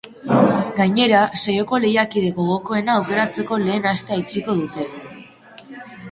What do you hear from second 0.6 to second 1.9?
Gainera, saioko